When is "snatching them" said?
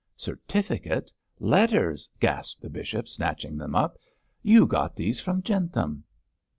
3.07-3.75